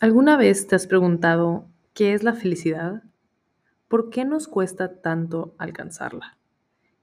[0.00, 3.02] ¿Alguna vez te has preguntado qué es la felicidad?
[3.86, 6.38] ¿Por qué nos cuesta tanto alcanzarla?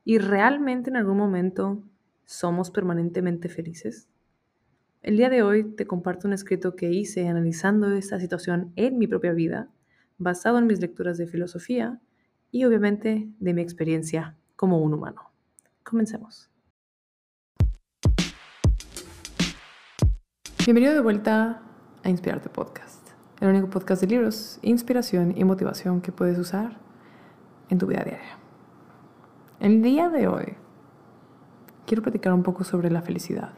[0.04, 1.84] ¿Y realmente en algún momento
[2.26, 4.10] somos permanentemente felices?
[5.04, 9.06] El día de hoy te comparto un escrito que hice analizando esta situación en mi
[9.06, 9.70] propia vida,
[10.18, 12.02] basado en mis lecturas de filosofía
[12.50, 15.22] y obviamente de mi experiencia como un humano.
[15.84, 16.50] Comencemos.
[20.66, 21.67] Bienvenido de vuelta
[22.04, 23.10] a Inspirarte Podcast,
[23.40, 26.78] el único podcast de libros, inspiración y motivación que puedes usar
[27.70, 28.38] en tu vida diaria.
[29.60, 30.54] El día de hoy
[31.86, 33.54] quiero platicar un poco sobre la felicidad.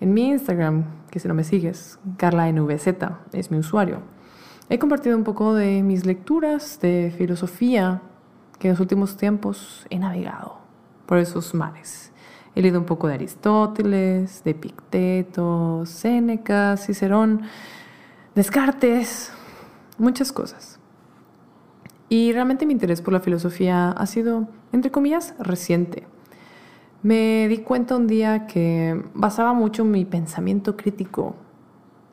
[0.00, 2.86] En mi Instagram, que si no me sigues, CarlaNVZ
[3.32, 4.00] es mi usuario,
[4.68, 8.02] he compartido un poco de mis lecturas de filosofía
[8.58, 10.58] que en los últimos tiempos he navegado
[11.06, 12.13] por esos mares
[12.54, 17.42] He leído un poco de Aristóteles, de Epicteto, Séneca, Cicerón,
[18.34, 19.32] Descartes,
[19.98, 20.78] muchas cosas.
[22.08, 26.06] Y realmente mi interés por la filosofía ha sido, entre comillas, reciente.
[27.02, 31.34] Me di cuenta un día que basaba mucho mi pensamiento crítico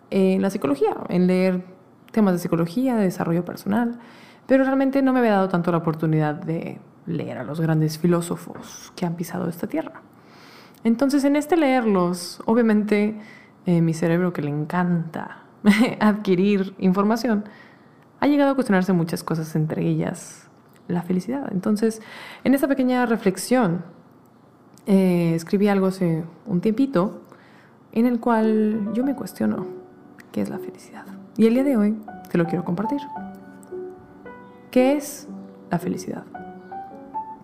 [0.09, 1.63] en la psicología, en leer
[2.11, 3.99] temas de psicología, de desarrollo personal,
[4.47, 8.91] pero realmente no me había dado tanto la oportunidad de leer a los grandes filósofos
[8.95, 10.01] que han pisado esta tierra.
[10.83, 13.15] Entonces, en este leerlos, obviamente,
[13.65, 15.43] eh, mi cerebro que le encanta
[15.99, 17.45] adquirir información,
[18.19, 20.47] ha llegado a cuestionarse muchas cosas, entre ellas
[20.87, 21.51] la felicidad.
[21.51, 22.01] Entonces,
[22.43, 23.83] en esta pequeña reflexión,
[24.87, 27.21] eh, escribí algo hace un tiempito
[27.91, 29.67] en el cual yo me cuestiono
[30.31, 31.05] qué es la felicidad.
[31.37, 31.97] Y el día de hoy
[32.31, 32.99] te lo quiero compartir.
[34.71, 35.27] ¿Qué es
[35.69, 36.23] la felicidad?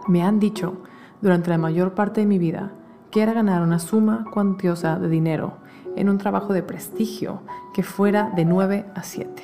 [0.07, 0.81] Me han dicho
[1.21, 2.71] durante la mayor parte de mi vida
[3.11, 5.57] que ganar una suma cuantiosa de dinero
[5.95, 7.41] en un trabajo de prestigio
[7.73, 9.43] que fuera de 9 a 7.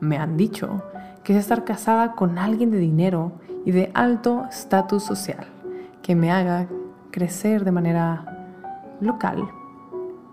[0.00, 0.82] Me han dicho
[1.24, 3.32] que es estar casada con alguien de dinero
[3.64, 5.46] y de alto estatus social,
[6.02, 6.68] que me haga
[7.10, 8.46] crecer de manera
[9.00, 9.48] local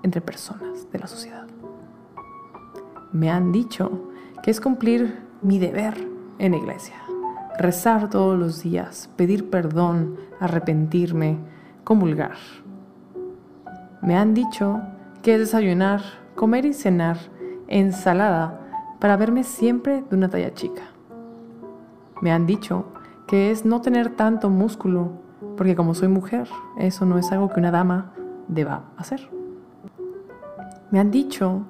[0.04, 1.48] entre personas de la sociedad.
[3.12, 4.10] Me han dicho
[4.44, 6.08] que es cumplir mi deber
[6.40, 6.96] en la iglesia,
[7.58, 11.38] rezar todos los días, pedir perdón, arrepentirme,
[11.84, 12.38] comulgar.
[14.02, 14.82] Me han dicho
[15.22, 16.02] que es desayunar,
[16.36, 17.18] comer y cenar
[17.68, 18.60] ensalada
[19.00, 20.84] para verme siempre de una talla chica.
[22.22, 22.86] Me han dicho
[23.28, 25.12] que es no tener tanto músculo,
[25.58, 28.14] porque como soy mujer, eso no es algo que una dama
[28.48, 29.30] deba hacer.
[30.92, 31.66] Me han dicho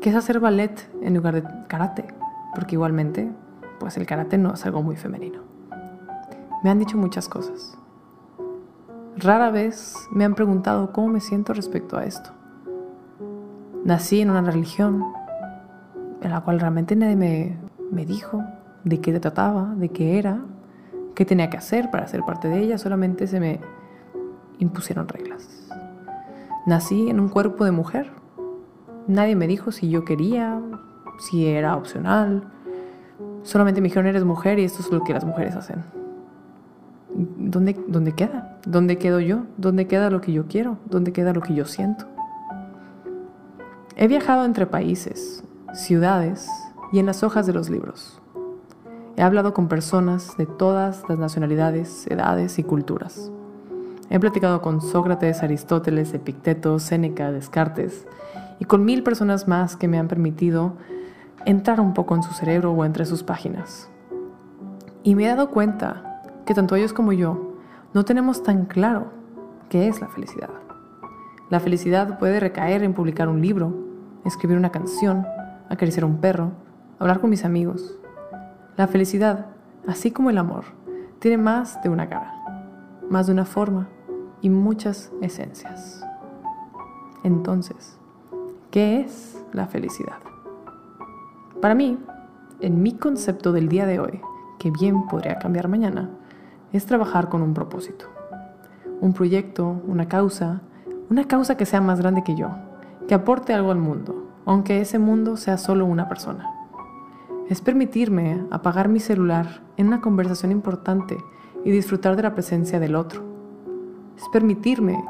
[0.00, 2.06] que es hacer ballet en lugar de karate,
[2.54, 3.30] porque igualmente,
[3.78, 5.42] pues el karate no es algo muy femenino.
[6.62, 7.78] Me han dicho muchas cosas.
[9.16, 12.30] Rara vez me han preguntado cómo me siento respecto a esto.
[13.84, 15.04] Nací en una religión
[16.20, 17.56] en la cual realmente nadie me,
[17.90, 18.42] me dijo
[18.82, 20.40] de qué trataba, de qué era,
[21.14, 23.60] qué tenía que hacer para ser parte de ella, solamente se me
[24.58, 25.68] impusieron reglas.
[26.66, 28.10] Nací en un cuerpo de mujer.
[29.06, 30.60] Nadie me dijo si yo quería,
[31.18, 32.50] si era opcional.
[33.42, 35.84] Solamente me dijeron eres mujer y esto es lo que las mujeres hacen.
[37.14, 38.53] ¿dónde, ¿dónde queda?
[38.66, 39.42] ¿Dónde quedo yo?
[39.58, 40.78] ¿Dónde queda lo que yo quiero?
[40.86, 42.06] ¿Dónde queda lo que yo siento?
[43.94, 45.44] He viajado entre países,
[45.74, 46.48] ciudades
[46.90, 48.22] y en las hojas de los libros.
[49.16, 53.30] He hablado con personas de todas las nacionalidades, edades y culturas.
[54.08, 58.06] He platicado con Sócrates, Aristóteles, Epicteto, Séneca, Descartes
[58.58, 60.72] y con mil personas más que me han permitido
[61.44, 63.90] entrar un poco en su cerebro o entre sus páginas.
[65.02, 67.53] Y me he dado cuenta que tanto ellos como yo
[67.94, 69.06] no tenemos tan claro
[69.68, 70.50] qué es la felicidad.
[71.48, 73.72] La felicidad puede recaer en publicar un libro,
[74.24, 75.24] escribir una canción,
[75.68, 76.50] acariciar un perro,
[76.98, 77.96] hablar con mis amigos.
[78.76, 79.46] La felicidad,
[79.86, 80.64] así como el amor,
[81.20, 82.34] tiene más de una cara,
[83.08, 83.86] más de una forma
[84.40, 86.04] y muchas esencias.
[87.22, 87.96] Entonces,
[88.72, 90.18] ¿qué es la felicidad?
[91.60, 91.96] Para mí,
[92.58, 94.20] en mi concepto del día de hoy,
[94.58, 96.10] que bien podría cambiar mañana,
[96.76, 98.06] es trabajar con un propósito.
[99.00, 100.60] Un proyecto, una causa,
[101.08, 102.48] una causa que sea más grande que yo,
[103.06, 106.50] que aporte algo al mundo, aunque ese mundo sea solo una persona.
[107.48, 111.16] Es permitirme apagar mi celular en una conversación importante
[111.64, 113.22] y disfrutar de la presencia del otro.
[114.16, 115.02] Es permitirme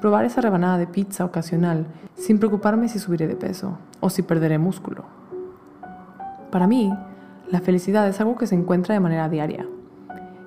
[0.00, 1.86] probar esa rebanada de pizza ocasional
[2.16, 5.04] sin preocuparme si subiré de peso o si perderé músculo.
[6.50, 6.92] Para mí,
[7.48, 9.68] la felicidad es algo que se encuentra de manera diaria,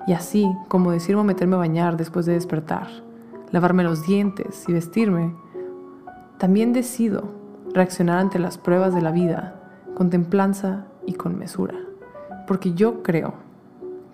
[0.06, 2.88] y así como decirme meterme a bañar después de despertar,
[3.50, 5.34] lavarme los dientes y vestirme,
[6.38, 7.24] también decido
[7.74, 9.60] reaccionar ante las pruebas de la vida
[9.94, 11.74] con templanza y con mesura.
[12.46, 13.34] Porque yo creo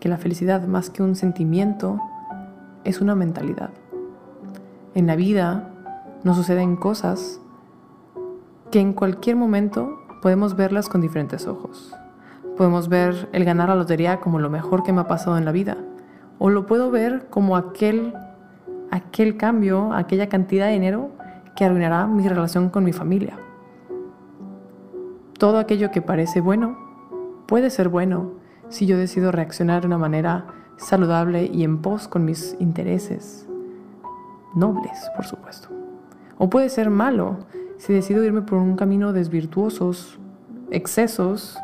[0.00, 2.00] que la felicidad más que un sentimiento
[2.84, 3.70] es una mentalidad.
[4.94, 5.70] En la vida
[6.24, 7.40] nos suceden cosas
[8.70, 11.94] que en cualquier momento podemos verlas con diferentes ojos.
[12.56, 15.52] Podemos ver el ganar la lotería como lo mejor que me ha pasado en la
[15.52, 15.78] vida.
[16.38, 18.12] O lo puedo ver como aquel,
[18.90, 21.10] aquel cambio, aquella cantidad de dinero
[21.56, 23.38] que arruinará mi relación con mi familia.
[25.38, 26.76] Todo aquello que parece bueno
[27.46, 28.32] puede ser bueno
[28.68, 30.46] si yo decido reaccionar de una manera
[30.76, 33.48] saludable y en pos con mis intereses
[34.54, 35.68] nobles, por supuesto.
[36.38, 37.38] O puede ser malo
[37.78, 40.18] si decido irme por un camino desvirtuosos,
[40.70, 41.58] excesos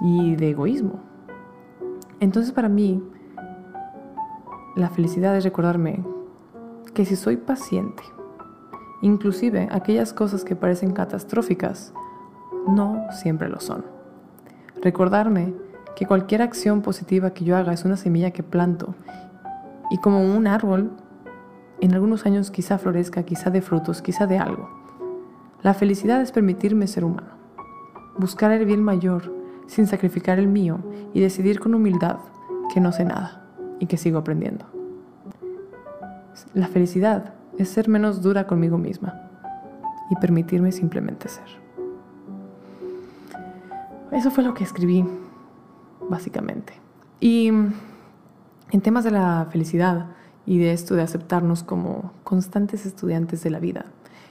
[0.00, 1.00] y de egoísmo.
[2.20, 3.02] Entonces para mí,
[4.76, 6.04] la felicidad es recordarme
[6.94, 8.02] que si soy paciente,
[9.02, 11.92] inclusive aquellas cosas que parecen catastróficas,
[12.66, 13.84] no siempre lo son.
[14.82, 15.54] Recordarme
[15.96, 18.94] que cualquier acción positiva que yo haga es una semilla que planto
[19.90, 20.90] y como un árbol,
[21.80, 24.68] en algunos años quizá florezca, quizá de frutos, quizá de algo.
[25.62, 27.28] La felicidad es permitirme ser humano,
[28.18, 30.78] buscar el bien mayor sin sacrificar el mío
[31.12, 32.18] y decidir con humildad
[32.72, 33.46] que no sé nada
[33.78, 34.66] y que sigo aprendiendo.
[36.54, 39.20] La felicidad es ser menos dura conmigo misma
[40.10, 41.64] y permitirme simplemente ser.
[44.12, 45.04] Eso fue lo que escribí
[46.08, 46.72] básicamente.
[47.20, 50.06] Y en temas de la felicidad
[50.46, 53.86] y de esto de aceptarnos como constantes estudiantes de la vida,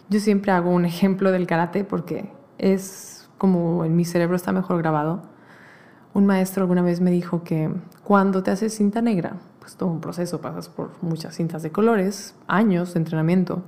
[0.09, 4.77] yo siempre hago un ejemplo del karate porque es como en mi cerebro está mejor
[4.77, 5.21] grabado.
[6.13, 7.69] Un maestro alguna vez me dijo que
[8.01, 12.35] cuando te haces cinta negra, pues todo un proceso, pasas por muchas cintas de colores,
[12.47, 13.61] años de entrenamiento.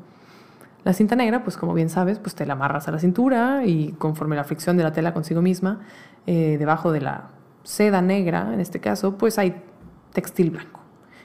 [0.85, 3.91] La cinta negra, pues como bien sabes, pues te la amarras a la cintura y
[3.97, 5.81] conforme la fricción de la tela consigo misma,
[6.25, 7.31] eh, debajo de la
[7.63, 9.61] seda negra, en este caso, pues hay
[10.13, 10.79] textil blanco.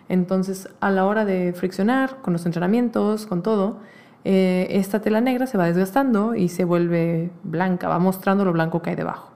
[0.09, 3.79] Entonces, a la hora de friccionar, con los entrenamientos, con todo,
[4.25, 8.83] eh, esta tela negra se va desgastando y se vuelve blanca, va mostrando lo blanco
[8.83, 9.31] que hay debajo.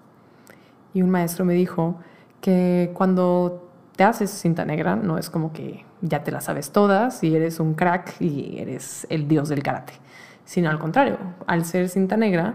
[0.92, 1.96] Y un maestro me dijo
[2.40, 7.22] que cuando te haces cinta negra, no es como que ya te la sabes todas
[7.24, 9.94] y eres un crack y eres el dios del karate,
[10.44, 11.16] sino al contrario,
[11.46, 12.54] al ser cinta negra,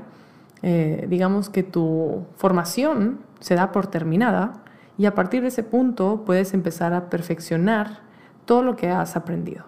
[0.62, 4.54] eh, digamos que tu formación se da por terminada
[4.98, 8.02] y a partir de ese punto puedes empezar a perfeccionar
[8.46, 9.64] todo lo que has aprendido.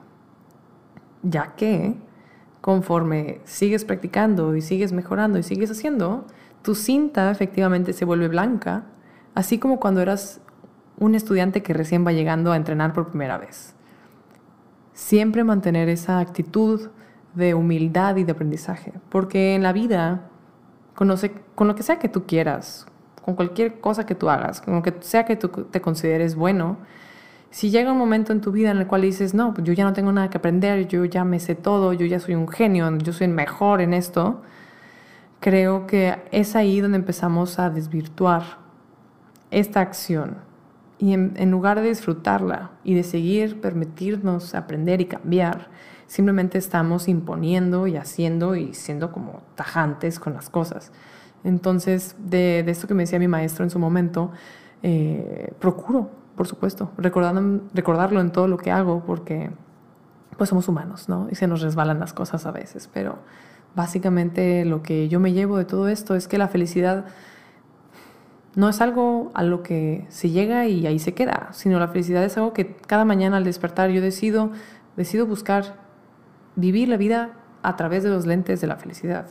[1.23, 1.95] Ya que
[2.61, 6.25] conforme sigues practicando y sigues mejorando y sigues haciendo,
[6.61, 8.85] tu cinta efectivamente se vuelve blanca,
[9.33, 10.41] así como cuando eras
[10.99, 13.73] un estudiante que recién va llegando a entrenar por primera vez.
[14.93, 16.89] Siempre mantener esa actitud
[17.33, 20.29] de humildad y de aprendizaje, porque en la vida,
[20.93, 22.85] con lo que sea que tú quieras,
[23.23, 26.77] con cualquier cosa que tú hagas, con lo que sea que tú te consideres bueno,
[27.51, 29.83] si llega un momento en tu vida en el cual dices, no, pues yo ya
[29.83, 32.89] no tengo nada que aprender, yo ya me sé todo, yo ya soy un genio,
[32.97, 34.41] yo soy mejor en esto,
[35.41, 38.59] creo que es ahí donde empezamos a desvirtuar
[39.51, 40.37] esta acción.
[40.97, 45.69] Y en, lugar de disfrutarla y de seguir permitirnos aprender y cambiar,
[46.07, 50.91] simplemente estamos imponiendo y haciendo y siendo como tajantes con las cosas.
[51.43, 54.31] Entonces, de, de esto que me decía mi maestro en su momento,
[54.83, 59.51] eh, procuro, por supuesto, recordarlo en todo lo que hago, porque
[60.37, 61.27] pues somos humanos, ¿no?
[61.29, 63.19] Y se nos resbalan las cosas a veces, pero
[63.75, 67.05] básicamente lo que yo me llevo de todo esto es que la felicidad
[68.55, 72.23] no es algo a lo que se llega y ahí se queda, sino la felicidad
[72.23, 74.49] es algo que cada mañana al despertar yo decido,
[74.97, 75.75] decido buscar
[76.55, 79.27] vivir la vida a través de los lentes de la felicidad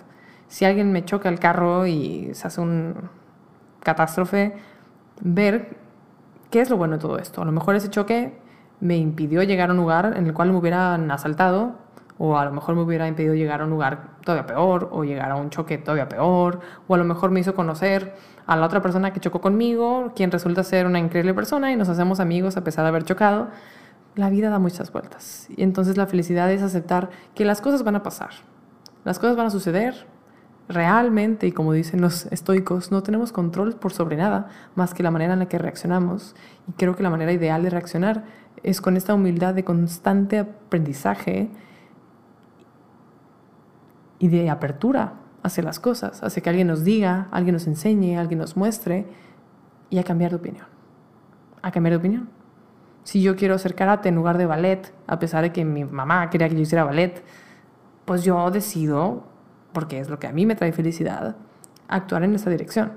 [0.47, 2.95] si alguien me choca el carro y se hace un
[3.83, 4.55] catástrofe,
[5.21, 5.90] ver
[6.51, 7.43] qué es lo bueno de todo esto.
[7.43, 8.39] A lo mejor ese choque
[8.81, 11.75] me impidió llegar a un lugar en el cual me hubieran asaltado,
[12.19, 15.31] o a lo mejor me hubiera impedido llegar a un lugar todavía peor, o llegar
[15.31, 18.15] a un choque todavía peor, o a lo mejor me hizo conocer
[18.47, 21.89] a la otra persona que chocó conmigo, quien resulta ser una increíble persona y nos
[21.89, 23.49] hacemos amigos a pesar de haber chocado.
[24.17, 27.97] La vida da muchas vueltas y entonces la felicidad es aceptar que las cosas van
[27.97, 28.31] a pasar,
[29.05, 30.07] las cosas van a suceder,
[30.71, 35.11] realmente, y como dicen los estoicos, no tenemos control por sobre nada más que la
[35.11, 36.37] manera en la que reaccionamos.
[36.69, 38.25] Y creo que la manera ideal de reaccionar
[38.63, 41.51] es con esta humildad de constante aprendizaje
[44.19, 48.39] y de apertura hacia las cosas, hacia que alguien nos diga, alguien nos enseñe, alguien
[48.39, 49.07] nos muestre
[49.89, 50.67] y a cambiar de opinión.
[51.63, 52.29] A cambiar de opinión.
[53.03, 56.31] Si yo quiero hacer karate en lugar de ballet, a pesar de que mi mamá
[56.31, 57.25] quería que yo hiciera ballet,
[58.05, 59.30] pues yo decido
[59.73, 61.37] porque es lo que a mí me trae felicidad,
[61.89, 62.93] actuar en esa dirección.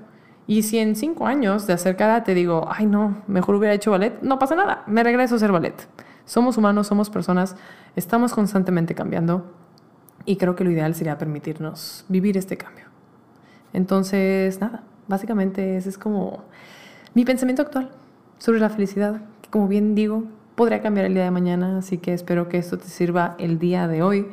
[0.46, 4.20] Y si en cinco años de acercada te digo, ay no, mejor hubiera hecho ballet,
[4.22, 5.88] no pasa nada, me regreso a hacer ballet.
[6.26, 7.56] Somos humanos, somos personas,
[7.96, 9.50] estamos constantemente cambiando
[10.26, 12.84] y creo que lo ideal sería permitirnos vivir este cambio.
[13.72, 16.44] Entonces, nada, básicamente ese es como
[17.14, 17.90] mi pensamiento actual
[18.38, 22.12] sobre la felicidad, que como bien digo, podría cambiar el día de mañana, así que
[22.12, 24.28] espero que esto te sirva el día de hoy.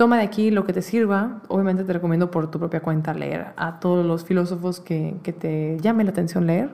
[0.00, 1.42] Toma de aquí lo que te sirva.
[1.48, 5.76] Obviamente te recomiendo por tu propia cuenta leer a todos los filósofos que, que te
[5.82, 6.70] llame la atención leer.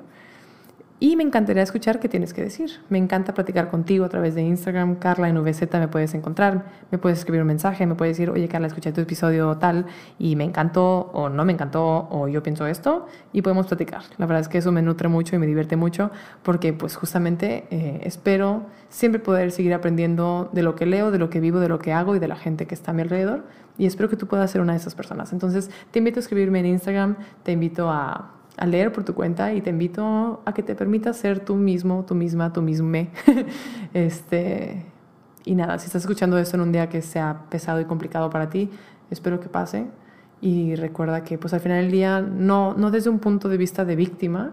[0.99, 2.71] Y me encantaría escuchar qué tienes que decir.
[2.89, 4.97] Me encanta platicar contigo a través de Instagram.
[4.97, 6.65] Carla en VZ me puedes encontrar.
[6.91, 7.87] Me puedes escribir un mensaje.
[7.87, 9.85] Me puedes decir, oye Carla, escuché tu episodio tal
[10.19, 14.05] y me encantó o no me encantó o yo pienso esto y podemos platicar.
[14.17, 16.11] La verdad es que eso me nutre mucho y me divierte mucho
[16.43, 21.29] porque pues justamente eh, espero siempre poder seguir aprendiendo de lo que leo, de lo
[21.29, 23.45] que vivo, de lo que hago y de la gente que está a mi alrededor.
[23.77, 25.35] Y espero que tú puedas ser una de esas personas.
[25.35, 27.17] Entonces te invito a escribirme en Instagram.
[27.43, 31.17] Te invito a a leer por tu cuenta y te invito a que te permitas
[31.17, 32.91] ser tú mismo, tú misma, tú mismo.
[33.95, 34.87] este,
[35.45, 38.49] y nada, si estás escuchando esto en un día que sea pesado y complicado para
[38.49, 38.71] ti,
[39.11, 39.87] espero que pase.
[40.41, 43.85] Y recuerda que pues al final del día, no, no desde un punto de vista
[43.85, 44.53] de víctima,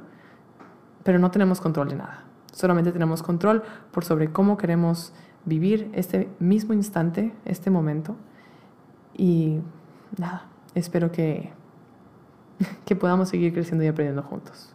[1.04, 2.26] pero no tenemos control de nada.
[2.52, 5.14] Solamente tenemos control por sobre cómo queremos
[5.46, 8.16] vivir este mismo instante, este momento.
[9.16, 9.60] Y
[10.18, 11.52] nada, espero que
[12.86, 14.74] que podamos seguir creciendo y aprendiendo juntos.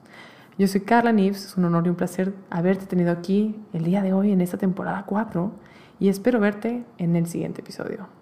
[0.58, 4.02] Yo soy Carla Nives, es un honor y un placer haberte tenido aquí el día
[4.02, 5.52] de hoy en esta temporada 4
[6.00, 8.17] y espero verte en el siguiente episodio.